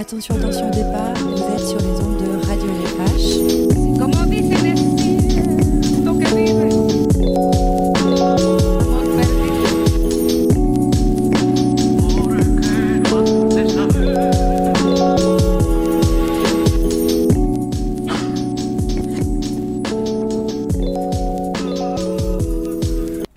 Attention, 0.00 0.36
attention, 0.36 0.70
départ. 0.70 1.12
Vous 1.16 1.42
êtes 1.52 1.58
sur 1.58 1.78
les 1.80 2.00
ondes 2.00 2.22
de 2.22 2.46
Radio 2.46 2.68
perdido. 6.28 6.88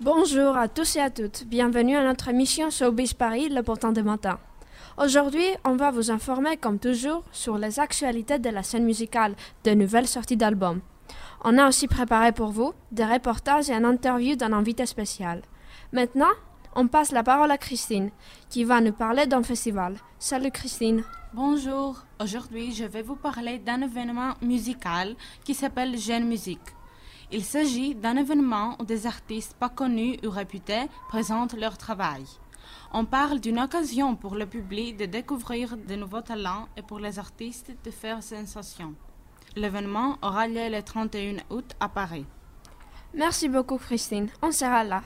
Bonjour 0.00 0.56
à 0.56 0.66
tous 0.66 0.96
et 0.96 1.00
à 1.00 1.10
toutes. 1.10 1.44
Bienvenue 1.46 1.96
à 1.96 2.02
notre 2.02 2.26
émission 2.26 2.68
Showbiz 2.70 3.14
Paris, 3.14 3.48
le 3.48 3.62
portant 3.62 3.92
de 3.92 4.02
matin. 4.02 4.40
Aujourd'hui, 5.00 5.46
on 5.64 5.76
va 5.76 5.92
vous 5.92 6.10
informer, 6.10 6.56
comme 6.56 6.80
toujours, 6.80 7.22
sur 7.30 7.56
les 7.56 7.78
actualités 7.78 8.40
de 8.40 8.50
la 8.50 8.64
scène 8.64 8.84
musicale, 8.84 9.36
de 9.62 9.70
nouvelles 9.70 10.08
sorties 10.08 10.36
d'albums. 10.36 10.80
On 11.44 11.56
a 11.56 11.68
aussi 11.68 11.86
préparé 11.86 12.32
pour 12.32 12.50
vous 12.50 12.72
des 12.90 13.04
reportages 13.04 13.70
et 13.70 13.74
une 13.74 13.84
interview 13.84 14.34
d'un 14.34 14.52
invité 14.52 14.86
spécial. 14.86 15.42
Maintenant, 15.92 16.34
on 16.74 16.88
passe 16.88 17.12
la 17.12 17.22
parole 17.22 17.52
à 17.52 17.58
Christine, 17.58 18.10
qui 18.50 18.64
va 18.64 18.80
nous 18.80 18.92
parler 18.92 19.26
d'un 19.26 19.44
festival. 19.44 19.94
Salut 20.18 20.50
Christine. 20.50 21.04
Bonjour, 21.32 22.02
aujourd'hui 22.20 22.72
je 22.72 22.84
vais 22.84 23.02
vous 23.02 23.14
parler 23.14 23.58
d'un 23.58 23.82
événement 23.82 24.34
musical 24.42 25.14
qui 25.44 25.54
s'appelle 25.54 25.96
Jeune 25.96 26.26
Musique. 26.26 26.74
Il 27.30 27.44
s'agit 27.44 27.94
d'un 27.94 28.16
événement 28.16 28.76
où 28.80 28.84
des 28.84 29.06
artistes 29.06 29.54
pas 29.54 29.68
connus 29.68 30.18
ou 30.24 30.30
réputés 30.30 30.88
présentent 31.08 31.54
leur 31.54 31.78
travail. 31.78 32.24
On 32.92 33.04
parle 33.04 33.40
d'une 33.40 33.58
occasion 33.60 34.16
pour 34.16 34.34
le 34.34 34.46
public 34.46 34.96
de 34.96 35.06
découvrir 35.06 35.76
de 35.76 35.94
nouveaux 35.94 36.20
talents 36.22 36.68
et 36.76 36.82
pour 36.82 36.98
les 36.98 37.18
artistes 37.18 37.72
de 37.84 37.90
faire 37.90 38.22
sensation. 38.22 38.94
L'événement 39.56 40.16
aura 40.22 40.48
lieu 40.48 40.68
le 40.70 40.82
31 40.82 41.36
août 41.50 41.74
à 41.80 41.88
Paris. 41.88 42.26
Merci 43.14 43.48
beaucoup 43.48 43.78
Christine, 43.78 44.28
on 44.42 44.52
sera 44.52 44.84
là. 44.84 45.02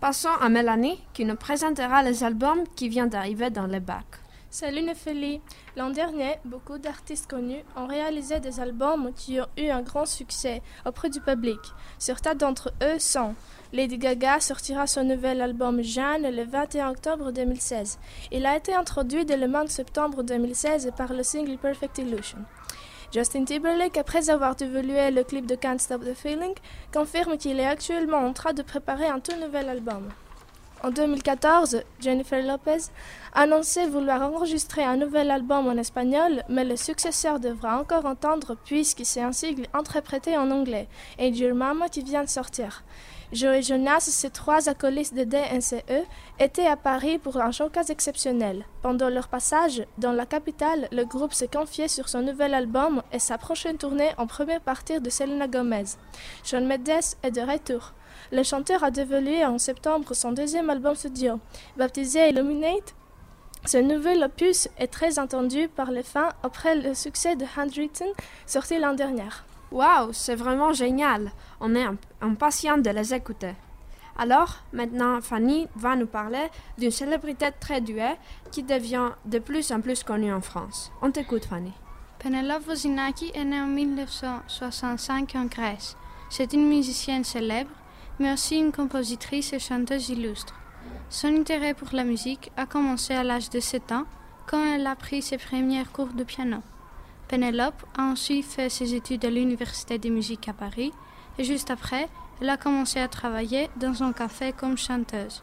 Passons 0.00 0.28
à 0.40 0.48
Mélanie, 0.48 1.00
qui 1.14 1.24
nous 1.24 1.36
présentera 1.36 2.02
les 2.02 2.22
albums 2.24 2.64
qui 2.76 2.88
viennent 2.88 3.08
d'arriver 3.08 3.48
dans 3.50 3.66
les 3.66 3.80
bacs. 3.80 4.23
Salut 4.54 4.82
Néphélie. 4.82 5.40
L'an 5.76 5.90
dernier, 5.90 6.36
beaucoup 6.44 6.78
d'artistes 6.78 7.28
connus 7.28 7.64
ont 7.74 7.88
réalisé 7.88 8.38
des 8.38 8.60
albums 8.60 9.12
qui 9.12 9.40
ont 9.40 9.48
eu 9.58 9.68
un 9.70 9.82
grand 9.82 10.06
succès 10.06 10.62
auprès 10.86 11.10
du 11.10 11.20
public. 11.20 11.58
Certains 11.98 12.36
d'entre 12.36 12.72
eux 12.80 13.00
sont 13.00 13.34
Lady 13.72 13.98
Gaga 13.98 14.38
sortira 14.38 14.86
son 14.86 15.02
nouvel 15.02 15.40
album 15.40 15.82
Jeanne 15.82 16.30
le 16.30 16.44
21 16.44 16.90
octobre 16.90 17.32
2016. 17.32 17.98
Il 18.30 18.46
a 18.46 18.56
été 18.56 18.72
introduit 18.72 19.24
dès 19.24 19.36
le 19.36 19.48
mois 19.48 19.64
de 19.64 19.70
septembre 19.70 20.22
2016 20.22 20.92
par 20.96 21.12
le 21.12 21.24
single 21.24 21.58
Perfect 21.58 21.98
Illusion. 21.98 22.38
Justin 23.12 23.46
Timberlake, 23.46 23.96
après 23.96 24.30
avoir 24.30 24.54
dévolué 24.54 25.10
le 25.10 25.24
clip 25.24 25.46
de 25.46 25.56
Can't 25.56 25.78
Stop 25.80 26.04
the 26.04 26.14
Feeling, 26.14 26.54
confirme 26.92 27.38
qu'il 27.38 27.58
est 27.58 27.66
actuellement 27.66 28.18
en 28.18 28.32
train 28.32 28.52
de 28.52 28.62
préparer 28.62 29.08
un 29.08 29.18
tout 29.18 29.34
nouvel 29.34 29.68
album. 29.68 30.10
En 30.84 30.90
2014, 30.90 31.82
Jennifer 31.98 32.44
Lopez 32.44 32.90
annonçait 33.32 33.86
vouloir 33.86 34.20
enregistrer 34.20 34.84
un 34.84 34.98
nouvel 34.98 35.30
album 35.30 35.66
en 35.66 35.78
espagnol, 35.78 36.42
mais 36.50 36.62
le 36.62 36.76
successeur 36.76 37.40
devra 37.40 37.80
encore 37.80 38.04
entendre 38.04 38.54
puisque 38.66 39.00
c'est 39.06 39.22
un 39.22 39.32
sigle 39.32 39.66
interprété 39.72 40.36
en 40.36 40.50
anglais, 40.50 40.86
et 41.18 41.30
Dear 41.30 41.54
Mama 41.54 41.88
qui 41.88 42.02
vient 42.02 42.22
de 42.22 42.28
sortir. 42.28 42.84
Joe 43.34 43.66
Jonas, 43.66 43.98
ses 43.98 44.30
trois 44.30 44.68
acolytes 44.68 45.12
de 45.12 45.24
DNCE, 45.24 46.06
étaient 46.38 46.68
à 46.68 46.76
Paris 46.76 47.18
pour 47.18 47.38
un 47.38 47.50
showcase 47.50 47.90
exceptionnel. 47.90 48.64
Pendant 48.80 49.08
leur 49.08 49.26
passage 49.26 49.82
dans 49.98 50.12
la 50.12 50.24
capitale, 50.24 50.86
le 50.92 51.04
groupe 51.04 51.34
s'est 51.34 51.48
confié 51.48 51.88
sur 51.88 52.08
son 52.08 52.22
nouvel 52.22 52.54
album 52.54 53.02
et 53.10 53.18
sa 53.18 53.36
prochaine 53.36 53.76
tournée 53.76 54.10
en 54.18 54.28
première 54.28 54.60
partie 54.60 55.00
de 55.00 55.10
Selena 55.10 55.48
Gomez. 55.48 55.96
Shawn 56.44 56.64
Mendes 56.64 57.16
est 57.24 57.32
de 57.32 57.40
retour. 57.40 57.92
Le 58.30 58.44
chanteur 58.44 58.84
a 58.84 58.92
dévoilé 58.92 59.44
en 59.44 59.58
septembre 59.58 60.14
son 60.14 60.30
deuxième 60.30 60.70
album 60.70 60.94
studio, 60.94 61.40
baptisé 61.76 62.28
Illuminate. 62.28 62.94
Ce 63.66 63.78
nouvel 63.78 64.22
opus 64.22 64.68
est 64.78 64.92
très 64.92 65.18
attendu 65.18 65.66
par 65.66 65.90
les 65.90 66.04
fans 66.04 66.28
après 66.44 66.76
le 66.76 66.94
succès 66.94 67.34
de 67.34 67.46
Handwritten, 67.56 68.12
sorti 68.46 68.78
l'an 68.78 68.94
dernier. 68.94 69.24
Waouh, 69.74 70.12
c'est 70.12 70.36
vraiment 70.36 70.72
génial. 70.72 71.32
On 71.60 71.74
est 71.74 71.84
impatient 72.20 72.78
de 72.78 72.90
les 72.90 73.12
écouter. 73.12 73.54
Alors, 74.16 74.58
maintenant, 74.72 75.20
Fanny 75.20 75.66
va 75.74 75.96
nous 75.96 76.06
parler 76.06 76.46
d'une 76.78 76.92
célébrité 76.92 77.48
très 77.58 77.80
douée 77.80 78.14
qui 78.52 78.62
devient 78.62 79.10
de 79.24 79.40
plus 79.40 79.72
en 79.72 79.80
plus 79.80 80.04
connue 80.04 80.32
en 80.32 80.40
France. 80.40 80.92
On 81.02 81.10
t'écoute, 81.10 81.46
Fanny. 81.46 81.72
Penelope 82.20 82.62
Vozinaki 82.62 83.32
est 83.34 83.44
née 83.44 83.60
en 83.60 83.66
1965 83.66 85.34
en 85.34 85.46
Grèce. 85.46 85.96
C'est 86.30 86.52
une 86.52 86.68
musicienne 86.68 87.24
célèbre, 87.24 87.72
mais 88.20 88.32
aussi 88.32 88.58
une 88.58 88.70
compositrice 88.70 89.52
et 89.54 89.58
chanteuse 89.58 90.08
illustre. 90.08 90.54
Son 91.10 91.34
intérêt 91.34 91.74
pour 91.74 91.88
la 91.92 92.04
musique 92.04 92.52
a 92.56 92.66
commencé 92.66 93.12
à 93.12 93.24
l'âge 93.24 93.50
de 93.50 93.58
7 93.58 93.90
ans, 93.90 94.04
quand 94.46 94.64
elle 94.64 94.86
a 94.86 94.94
pris 94.94 95.20
ses 95.20 95.38
premiers 95.38 95.84
cours 95.92 96.12
de 96.12 96.22
piano. 96.22 96.58
Penelope 97.28 97.84
a 97.96 98.02
ensuite 98.02 98.44
fait 98.44 98.68
ses 98.68 98.94
études 98.94 99.24
à 99.24 99.30
l'Université 99.30 99.98
de 99.98 100.08
musique 100.08 100.48
à 100.48 100.52
Paris, 100.52 100.92
et 101.38 101.44
juste 101.44 101.70
après, 101.70 102.08
elle 102.40 102.50
a 102.50 102.56
commencé 102.56 103.00
à 103.00 103.08
travailler 103.08 103.70
dans 103.76 104.02
un 104.02 104.12
café 104.12 104.52
comme 104.52 104.76
chanteuse. 104.76 105.42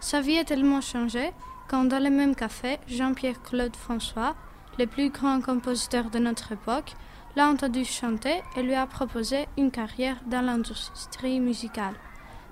Sa 0.00 0.20
vie 0.20 0.38
a 0.38 0.44
tellement 0.44 0.80
changé 0.80 1.32
quand 1.68 1.84
dans 1.84 2.02
le 2.02 2.10
même 2.10 2.34
café, 2.34 2.78
Jean-Pierre 2.86 3.42
Claude 3.42 3.76
François, 3.76 4.34
le 4.78 4.86
plus 4.86 5.10
grand 5.10 5.40
compositeur 5.40 6.10
de 6.10 6.18
notre 6.18 6.52
époque, 6.52 6.94
l'a 7.34 7.48
entendu 7.48 7.84
chanter 7.84 8.42
et 8.56 8.62
lui 8.62 8.74
a 8.74 8.86
proposé 8.86 9.46
une 9.56 9.70
carrière 9.70 10.16
dans 10.26 10.42
l'industrie 10.42 11.40
musicale. 11.40 11.94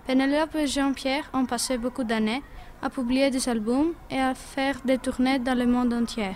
Penelope 0.06 0.54
et 0.54 0.66
Jean-Pierre 0.66 1.28
ont 1.34 1.44
passé 1.44 1.76
beaucoup 1.76 2.04
d'années 2.04 2.42
à 2.82 2.88
publier 2.88 3.30
des 3.30 3.48
albums 3.48 3.92
et 4.10 4.18
à 4.18 4.34
faire 4.34 4.80
des 4.84 4.98
tournées 4.98 5.38
dans 5.38 5.58
le 5.58 5.66
monde 5.66 5.92
entier. 5.92 6.34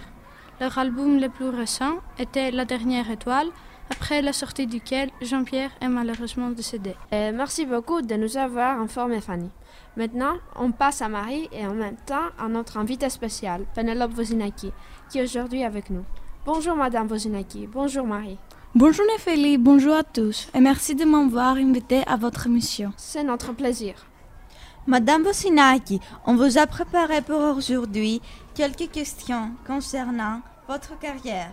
Leur 0.60 0.78
album 0.78 1.18
le 1.18 1.28
plus 1.28 1.48
récent 1.48 1.96
était 2.16 2.52
La 2.52 2.64
dernière 2.64 3.10
étoile, 3.10 3.48
après 3.90 4.22
la 4.22 4.32
sortie 4.32 4.68
duquel 4.68 5.10
Jean-Pierre 5.20 5.72
est 5.80 5.88
malheureusement 5.88 6.50
décédé. 6.50 6.94
Et 7.10 7.32
merci 7.32 7.66
beaucoup 7.66 8.02
de 8.02 8.14
nous 8.14 8.36
avoir 8.36 8.80
informé, 8.80 9.20
Fanny. 9.20 9.50
Maintenant, 9.96 10.34
on 10.54 10.70
passe 10.70 11.02
à 11.02 11.08
Marie 11.08 11.48
et 11.52 11.66
en 11.66 11.74
même 11.74 11.96
temps 12.06 12.30
à 12.38 12.46
notre 12.48 12.76
invité 12.76 13.10
spécial, 13.10 13.64
Penelope 13.74 14.12
Vozinaki, 14.12 14.72
qui 15.10 15.18
est 15.18 15.24
aujourd'hui 15.24 15.64
avec 15.64 15.90
nous. 15.90 16.04
Bonjour 16.46 16.76
Madame 16.76 17.08
Vozinaki, 17.08 17.66
bonjour 17.66 18.06
Marie. 18.06 18.38
Bonjour 18.76 19.04
Néphélie, 19.12 19.58
bonjour 19.58 19.94
à 19.94 20.04
tous 20.04 20.48
et 20.54 20.60
merci 20.60 20.94
de 20.94 21.04
m'avoir 21.04 21.56
invité 21.56 22.02
à 22.06 22.16
votre 22.16 22.46
émission. 22.46 22.92
C'est 22.96 23.24
notre 23.24 23.52
plaisir. 23.54 23.94
Madame 24.86 25.22
Bosinaki, 25.22 25.98
on 26.26 26.36
vous 26.36 26.58
a 26.58 26.66
préparé 26.66 27.22
pour 27.22 27.40
aujourd'hui 27.40 28.20
quelques 28.54 28.90
questions 28.90 29.52
concernant 29.66 30.42
votre 30.68 30.98
carrière. 30.98 31.52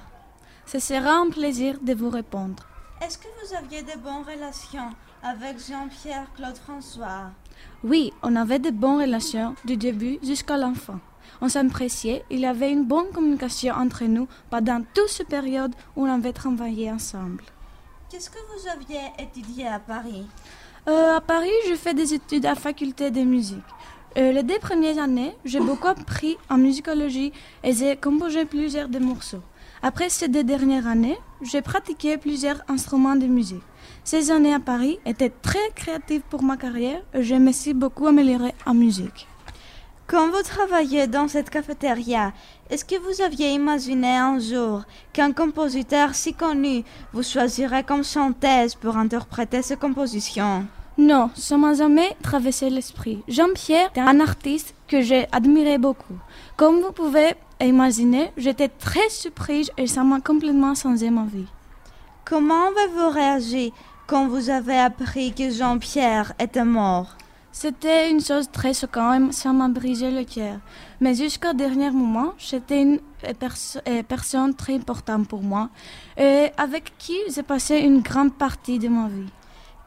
Ce 0.65 0.79
sera 0.79 1.13
un 1.13 1.29
plaisir 1.29 1.77
de 1.81 1.93
vous 1.93 2.09
répondre. 2.09 2.67
Est-ce 3.01 3.17
que 3.17 3.29
vous 3.41 3.55
aviez 3.55 3.83
de 3.83 3.97
bonnes 3.99 4.25
relations 4.27 4.89
avec 5.23 5.65
Jean-Pierre 5.65 6.27
Claude 6.35 6.57
François? 6.57 7.31
Oui, 7.85 8.11
on 8.21 8.35
avait 8.35 8.59
de 8.59 8.69
bonnes 8.69 8.99
relations 8.99 9.55
du 9.63 9.77
début 9.77 10.19
jusqu'à 10.21 10.57
fin. 10.73 10.99
On 11.39 11.47
s'appréciait, 11.47 12.25
il 12.29 12.41
y 12.41 12.45
avait 12.45 12.73
une 12.73 12.83
bonne 12.83 13.11
communication 13.13 13.73
entre 13.75 14.03
nous 14.03 14.27
pendant 14.49 14.81
toute 14.93 15.07
cette 15.07 15.29
période 15.29 15.73
où 15.95 16.05
on 16.05 16.13
avait 16.13 16.33
travaillé 16.33 16.91
ensemble. 16.91 17.45
Qu'est-ce 18.09 18.29
que 18.29 18.39
vous 18.53 18.67
aviez 18.67 18.99
étudié 19.17 19.69
à 19.69 19.79
Paris? 19.79 20.25
Euh, 20.87 21.17
à 21.17 21.21
Paris, 21.21 21.49
je 21.69 21.75
fais 21.75 21.93
des 21.93 22.15
études 22.15 22.45
à 22.47 22.49
la 22.49 22.55
faculté 22.55 23.11
de 23.11 23.21
musique. 23.21 23.59
Euh, 24.17 24.31
les 24.31 24.41
deux 24.41 24.57
premières 24.57 24.97
années, 24.97 25.35
j'ai 25.45 25.59
beaucoup 25.59 25.87
appris 25.87 26.37
en 26.49 26.57
musicologie 26.57 27.31
et 27.63 27.71
j'ai 27.71 27.95
composé 27.95 28.45
plusieurs 28.45 28.89
de 28.89 28.97
morceaux. 28.97 29.43
Après 29.83 30.09
ces 30.09 30.27
deux 30.27 30.43
dernières 30.43 30.87
années, 30.87 31.17
j'ai 31.43 31.61
pratiqué 31.61 32.17
plusieurs 32.17 32.63
instruments 32.67 33.15
de 33.15 33.27
musique. 33.27 33.61
Ces 34.03 34.31
années 34.31 34.55
à 34.55 34.59
Paris 34.59 34.97
étaient 35.05 35.29
très 35.29 35.69
créatives 35.75 36.23
pour 36.31 36.41
ma 36.41 36.57
carrière 36.57 37.03
et 37.13 37.21
je 37.21 37.35
me 37.35 37.51
suis 37.51 37.75
beaucoup 37.75 38.07
améliorée 38.07 38.55
en 38.65 38.73
musique. 38.73 39.27
Quand 40.11 40.29
vous 40.29 40.43
travailliez 40.43 41.07
dans 41.07 41.29
cette 41.29 41.49
cafétéria, 41.49 42.33
est-ce 42.69 42.83
que 42.83 42.99
vous 42.99 43.21
aviez 43.21 43.53
imaginé 43.53 44.17
un 44.17 44.39
jour 44.39 44.83
qu'un 45.13 45.31
compositeur 45.31 46.15
si 46.15 46.33
connu 46.33 46.83
vous 47.13 47.23
choisirait 47.23 47.85
comme 47.85 48.03
chanteuse 48.03 48.75
pour 48.75 48.97
interpréter 48.97 49.61
ses 49.61 49.77
compositions? 49.77 50.65
Non, 50.97 51.29
ça 51.33 51.55
m'a 51.55 51.75
jamais 51.75 52.13
traversé 52.21 52.69
l'esprit. 52.69 53.23
Jean-Pierre 53.29 53.89
est 53.95 54.01
un 54.01 54.19
artiste 54.19 54.75
que 54.89 54.99
j'ai 54.99 55.27
admiré 55.31 55.77
beaucoup. 55.77 56.19
Comme 56.57 56.81
vous 56.81 56.91
pouvez 56.91 57.35
imaginer, 57.61 58.33
j'étais 58.35 58.67
très 58.67 59.07
surprise 59.07 59.71
et 59.77 59.87
ça 59.87 60.03
m'a 60.03 60.19
complètement 60.19 60.75
changé 60.75 61.09
ma 61.09 61.23
vie. 61.23 61.47
Comment 62.25 62.67
avez-vous 62.67 63.11
réagi 63.11 63.71
quand 64.07 64.27
vous 64.27 64.49
avez 64.49 64.77
appris 64.77 65.31
que 65.31 65.49
Jean-Pierre 65.51 66.33
était 66.37 66.65
mort? 66.65 67.15
C'était 67.53 68.09
une 68.09 68.21
chose 68.21 68.49
très 68.49 68.73
choquante 68.73 69.29
et 69.29 69.33
ça 69.33 69.51
m'a 69.51 69.67
brisé 69.67 70.09
le 70.09 70.23
cœur. 70.23 70.57
Mais 71.01 71.13
jusqu'au 71.13 71.53
dernier 71.53 71.91
moment, 71.91 72.33
j'étais 72.37 72.81
une 72.81 72.99
perso- 73.39 73.79
euh, 73.87 74.03
personne 74.03 74.55
très 74.55 74.75
importante 74.75 75.27
pour 75.27 75.41
moi 75.41 75.69
et 76.17 76.49
avec 76.57 76.97
qui 76.97 77.17
j'ai 77.33 77.43
passé 77.43 77.79
une 77.79 78.01
grande 78.01 78.33
partie 78.33 78.79
de 78.79 78.87
ma 78.87 79.09
vie. 79.09 79.29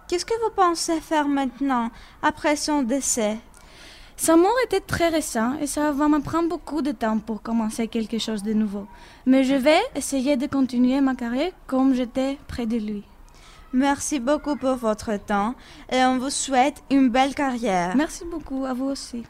Qu'est-ce 0.07 0.27
que 0.27 0.35
vous 0.45 0.55
pensez 0.55 1.01
faire 1.01 1.27
maintenant, 1.27 1.91
après 2.23 2.57
son 2.57 2.83
décès? 2.83 3.39
Sa 4.17 4.37
mort 4.37 4.55
était 4.67 4.81
très 4.81 5.09
récent 5.09 5.55
et 5.59 5.67
ça 5.67 5.91
va 5.91 6.07
me 6.09 6.21
prendre 6.21 6.51
beaucoup 6.51 6.83
de 6.83 6.93
temps 6.93 7.19
pour 7.19 7.41
commencer 7.43 7.89
quelque 7.89 8.19
chose 8.19 8.43
de 8.43 8.53
nouveau. 8.53 8.87
Mais 9.25 9.43
je 9.43 9.55
vais 9.55 9.81
essayer 9.97 10.37
de 10.37 10.47
continuer 10.47 11.01
ma 11.01 11.15
carrière 11.15 11.53
comme 11.67 11.95
j'étais 11.95 12.39
près 12.47 12.67
de 12.67 12.77
lui. 12.77 13.03
Merci 13.75 14.21
beaucoup 14.21 14.55
pour 14.55 14.77
votre 14.77 15.17
temps 15.17 15.57
et 15.91 16.05
on 16.05 16.19
vous 16.19 16.31
souhaite 16.31 16.85
une 16.93 17.09
belle 17.09 17.35
carrière. 17.35 17.97
Merci 17.97 18.25
beaucoup, 18.25 18.65
à 18.65 18.73
vous 18.73 18.85
aussi. 18.85 19.25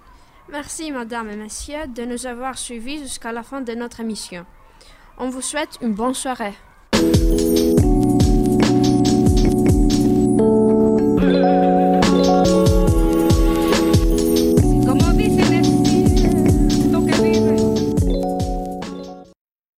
Merci, 0.50 0.93
Madame 0.93 1.31
et 1.31 1.37
Messieurs, 1.37 1.87
de 1.88 2.05
nous 2.05 2.26
avoir 2.26 2.58
suivis 2.58 2.99
jusqu'à 2.99 3.32
la 3.32 3.43
fin 3.43 3.62
de 3.62 3.73
notre 3.73 4.00
émission. 4.00 4.44
On 5.17 5.31
vous 5.31 5.41
souhaite 5.41 5.79
une 5.81 5.94
bonne 5.94 6.12
soirée. 6.12 6.52